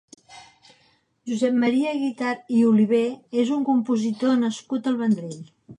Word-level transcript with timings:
Josep 1.31 1.59
Maria 1.65 1.93
Guitart 2.05 2.51
i 2.57 2.65
Oliver 2.73 3.05
és 3.45 3.55
un 3.59 3.69
compositor 3.73 4.37
nascut 4.45 4.93
al 4.95 5.01
Vendrell. 5.05 5.43